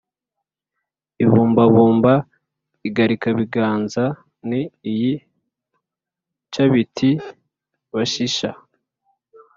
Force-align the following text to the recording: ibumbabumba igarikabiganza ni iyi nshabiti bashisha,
ibumbabumba 1.23 2.13
igarikabiganza 2.87 4.05
ni 4.49 4.61
iyi 4.91 5.13
nshabiti 6.47 7.09
bashisha, 7.93 8.49